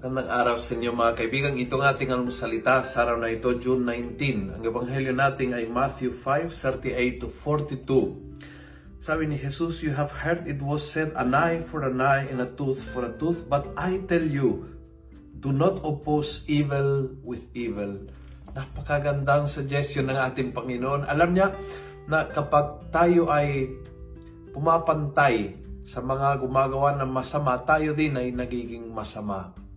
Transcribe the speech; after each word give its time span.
Magandang 0.00 0.32
araw 0.32 0.56
sa 0.56 0.72
inyo 0.80 0.96
mga 0.96 1.12
kaibigan. 1.12 1.60
Ito 1.60 1.76
ng 1.76 1.84
ating 1.84 2.08
almusalita 2.08 2.88
sa 2.88 3.04
araw 3.04 3.20
na 3.20 3.36
ito, 3.36 3.52
June 3.60 3.84
19. 3.84 4.56
Ang 4.56 4.62
ebanghelyo 4.64 5.12
natin 5.12 5.52
ay 5.52 5.68
Matthew 5.68 6.16
5, 6.24 6.56
38 6.56 7.20
to 7.20 7.28
42. 7.28 7.84
Sabi 9.04 9.28
ni 9.28 9.36
Jesus, 9.36 9.84
You 9.84 9.92
have 9.92 10.08
heard 10.08 10.48
it 10.48 10.56
was 10.64 10.88
said, 10.88 11.12
an 11.20 11.36
eye 11.36 11.60
for 11.68 11.84
an 11.84 12.00
eye 12.00 12.24
and 12.32 12.40
a 12.40 12.48
tooth 12.48 12.80
for 12.96 13.04
a 13.04 13.12
tooth, 13.20 13.44
but 13.44 13.76
I 13.76 14.00
tell 14.08 14.24
you, 14.24 14.72
do 15.36 15.52
not 15.52 15.84
oppose 15.84 16.48
evil 16.48 17.12
with 17.20 17.44
evil. 17.52 18.08
Napakagandang 18.56 19.52
suggestion 19.52 20.08
ng 20.08 20.16
ating 20.16 20.56
Panginoon. 20.56 21.12
Alam 21.12 21.36
niya 21.36 21.52
na 22.08 22.24
kapag 22.24 22.88
tayo 22.88 23.28
ay 23.28 23.68
pumapantay 24.56 25.60
sa 25.84 26.00
mga 26.00 26.40
gumagawa 26.40 26.96
ng 26.96 27.10
masama, 27.12 27.60
tayo 27.68 27.92
din 27.92 28.16
ay 28.16 28.32
nagiging 28.32 28.88
masama. 28.88 29.68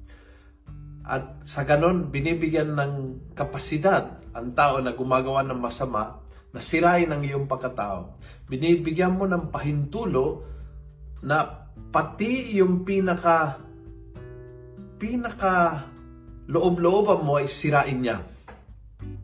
At 1.03 1.43
sa 1.43 1.67
ganon, 1.67 2.07
binibigyan 2.07 2.79
ng 2.79 2.93
kapasidad 3.35 4.23
ang 4.31 4.55
tao 4.55 4.79
na 4.79 4.95
gumagawa 4.95 5.43
ng 5.43 5.59
masama 5.59 6.23
na 6.53 6.59
sirain 6.63 7.11
ang 7.11 7.19
iyong 7.19 7.45
pagkatao. 7.49 8.17
Binibigyan 8.47 9.19
mo 9.19 9.27
ng 9.27 9.51
pahintulo 9.51 10.47
na 11.23 11.67
pati 11.91 12.55
yung 12.55 12.85
pinaka 12.87 13.59
pinaka 15.01 15.83
loob-looban 16.47 17.19
mo 17.27 17.35
ay 17.39 17.51
sirain 17.51 17.99
niya. 17.99 18.23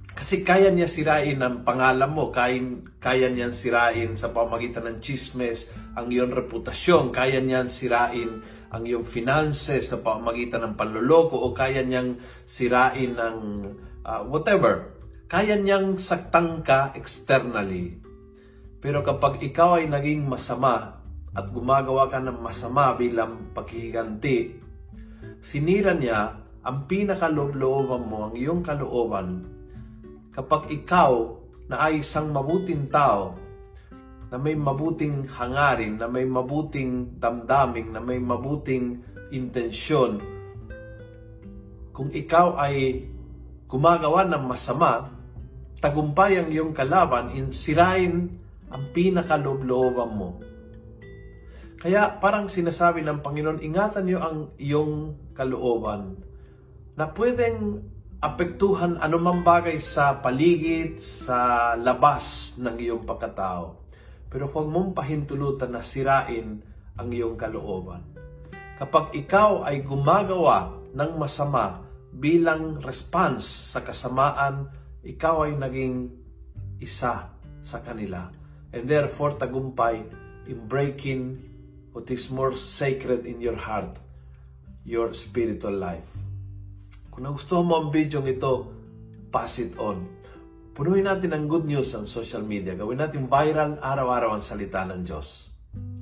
Kasi 0.10 0.42
kaya 0.42 0.74
niya 0.74 0.90
sirain 0.90 1.38
ang 1.38 1.62
pangalan 1.62 2.10
mo, 2.10 2.34
kaya, 2.34 2.60
kaya 2.98 3.30
niyan 3.30 3.54
sirain 3.54 4.18
sa 4.18 4.34
pamagitan 4.34 4.90
ng 4.90 4.98
chismes 5.00 5.70
ang 5.94 6.10
iyong 6.10 6.34
reputasyon, 6.34 7.14
kaya 7.14 7.38
niyan 7.40 7.70
sirain 7.70 8.42
ang 8.70 8.84
iyong 8.86 9.06
finances 9.06 9.90
sa 9.90 9.98
pamagitan 10.02 10.62
ng 10.66 10.74
panloloko 10.78 11.38
o 11.38 11.54
kaya 11.54 11.82
niyang 11.82 12.18
sirain 12.46 13.18
ng 13.18 13.38
uh, 14.06 14.22
whatever. 14.30 14.98
Kaya 15.30 15.58
niyang 15.58 15.98
saktang 16.02 16.66
ka 16.66 16.94
externally. 16.98 17.98
Pero 18.82 19.06
kapag 19.06 19.42
ikaw 19.46 19.78
ay 19.82 19.86
naging 19.90 20.26
masama 20.26 21.02
at 21.34 21.46
gumagawa 21.54 22.10
ka 22.10 22.18
ng 22.18 22.40
masama 22.42 22.98
bilang 22.98 23.54
paghihiganti, 23.54 24.58
sinira 25.46 25.94
niya 25.94 26.34
ang 26.66 26.90
pinakaloob-looban 26.90 28.04
mo, 28.10 28.30
ang 28.30 28.34
iyong 28.34 28.62
kalooban. 28.66 29.59
Kapag 30.40 30.72
ikaw 30.72 31.36
na 31.68 31.84
ay 31.84 32.00
isang 32.00 32.32
mabuting 32.32 32.88
tao, 32.88 33.36
na 34.32 34.40
may 34.40 34.56
mabuting 34.56 35.28
hangarin, 35.28 36.00
na 36.00 36.08
may 36.08 36.24
mabuting 36.24 37.20
damdaming, 37.20 37.92
na 37.92 38.00
may 38.00 38.24
mabuting 38.24 39.04
intensyon. 39.36 40.24
Kung 41.92 42.08
ikaw 42.16 42.56
ay 42.56 43.04
gumagawa 43.68 44.24
ng 44.32 44.44
masama, 44.48 45.12
tagumpay 45.84 46.40
ang 46.40 46.48
iyong 46.56 46.72
kalaban, 46.72 47.36
insirain 47.36 48.32
ang 48.72 48.84
pinakaloob-looban 48.96 50.12
mo. 50.16 50.40
Kaya 51.84 52.16
parang 52.16 52.48
sinasabi 52.48 53.04
ng 53.04 53.20
Panginoon, 53.20 53.60
ingatan 53.60 54.08
niyo 54.08 54.24
ang 54.24 54.56
iyong 54.56 55.20
kalooban 55.36 56.16
na 56.96 57.12
pwedeng 57.12 57.84
apektuhan 58.20 59.00
anumang 59.00 59.48
bagay 59.48 59.80
sa 59.80 60.20
paligid, 60.20 61.00
sa 61.00 61.72
labas 61.80 62.56
ng 62.60 62.76
iyong 62.76 63.08
pagkatao. 63.08 63.80
Pero 64.28 64.52
huwag 64.52 64.68
mong 64.68 64.92
pahintulutan 64.92 65.72
na 65.72 65.82
sirain 65.82 66.60
ang 67.00 67.08
iyong 67.10 67.40
kalooban. 67.40 68.04
Kapag 68.76 69.16
ikaw 69.16 69.64
ay 69.64 69.84
gumagawa 69.84 70.72
ng 70.92 71.12
masama 71.16 71.80
bilang 72.12 72.84
response 72.84 73.72
sa 73.72 73.80
kasamaan, 73.80 74.68
ikaw 75.04 75.48
ay 75.48 75.56
naging 75.56 76.12
isa 76.84 77.32
sa 77.64 77.78
kanila. 77.80 78.28
And 78.76 78.86
therefore, 78.86 79.40
tagumpay 79.40 80.04
in 80.52 80.68
breaking 80.68 81.40
what 81.96 82.12
is 82.12 82.28
more 82.30 82.54
sacred 82.76 83.26
in 83.26 83.40
your 83.42 83.58
heart, 83.58 83.98
your 84.84 85.16
spiritual 85.16 85.74
life. 85.74 86.29
Kung 87.20 87.36
nagustuhan 87.36 87.68
mo 87.68 87.76
ang 87.76 87.92
video 87.92 88.24
ito, 88.24 88.72
pass 89.28 89.60
it 89.60 89.76
on 89.76 90.08
Punuin 90.72 91.04
natin 91.04 91.36
ang 91.36 91.52
good 91.52 91.68
news 91.68 91.92
sa 91.92 92.08
social 92.08 92.40
media. 92.48 92.80
Gawin 92.80 92.96
natin 92.96 93.28
viral 93.28 93.76
araw-araw 93.76 94.40
ang 94.40 94.44
salita 94.48 94.88
ng 94.88 95.04
Diyos. 95.04 95.52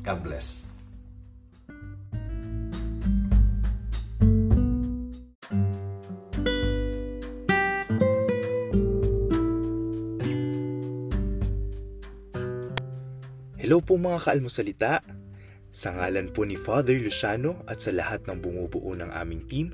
God 0.06 0.20
bless. 0.22 0.62
Hello 13.58 13.82
po 13.82 13.98
mga 13.98 14.22
kaalmosalita. 14.22 15.02
Sa 15.74 15.98
ngalan 15.98 16.30
po 16.30 16.46
ni 16.46 16.62
Father 16.62 16.94
Luciano 17.02 17.66
at 17.66 17.82
sa 17.82 17.90
lahat 17.90 18.30
ng 18.30 18.38
bumubuo 18.38 18.94
ng 18.94 19.10
aming 19.10 19.42
team, 19.50 19.74